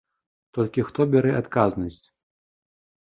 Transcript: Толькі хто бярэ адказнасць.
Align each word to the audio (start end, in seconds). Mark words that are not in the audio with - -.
Толькі 0.57 0.85
хто 0.87 1.05
бярэ 1.15 1.31
адказнасць. 1.41 1.99